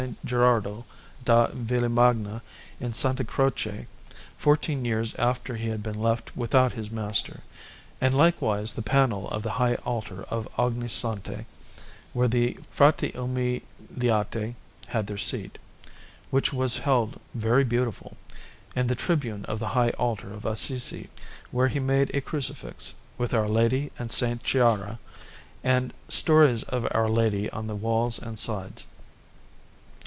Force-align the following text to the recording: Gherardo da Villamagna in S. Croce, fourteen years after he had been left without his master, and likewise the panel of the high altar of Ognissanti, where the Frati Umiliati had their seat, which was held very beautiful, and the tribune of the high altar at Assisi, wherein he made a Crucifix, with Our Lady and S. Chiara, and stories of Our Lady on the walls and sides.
Gherardo 0.25 0.83
da 1.25 1.49
Villamagna 1.49 2.41
in 2.79 2.89
S. 2.89 3.15
Croce, 3.27 3.85
fourteen 4.35 4.83
years 4.83 5.13
after 5.13 5.55
he 5.57 5.67
had 5.67 5.83
been 5.83 6.01
left 6.01 6.35
without 6.35 6.73
his 6.73 6.89
master, 6.89 7.41
and 8.01 8.17
likewise 8.17 8.73
the 8.73 8.81
panel 8.81 9.29
of 9.29 9.43
the 9.43 9.51
high 9.51 9.75
altar 9.85 10.23
of 10.23 10.47
Ognissanti, 10.57 11.45
where 12.13 12.27
the 12.27 12.57
Frati 12.71 13.11
Umiliati 13.11 14.55
had 14.87 15.05
their 15.05 15.19
seat, 15.19 15.59
which 16.31 16.51
was 16.51 16.79
held 16.79 17.19
very 17.35 17.63
beautiful, 17.63 18.17
and 18.75 18.89
the 18.89 18.95
tribune 18.95 19.45
of 19.45 19.59
the 19.59 19.67
high 19.69 19.91
altar 19.91 20.33
at 20.33 20.43
Assisi, 20.43 21.11
wherein 21.51 21.73
he 21.73 21.79
made 21.79 22.09
a 22.15 22.21
Crucifix, 22.21 22.95
with 23.19 23.35
Our 23.35 23.47
Lady 23.47 23.91
and 23.99 24.09
S. 24.09 24.39
Chiara, 24.41 24.97
and 25.63 25.93
stories 26.09 26.63
of 26.63 26.87
Our 26.89 27.07
Lady 27.07 27.51
on 27.51 27.67
the 27.67 27.75
walls 27.75 28.17
and 28.17 28.39
sides. 28.39 28.87